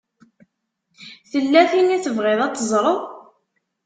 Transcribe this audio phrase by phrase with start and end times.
[1.31, 2.99] Tella tin i tebɣiḍ ad teẓṛeḍ?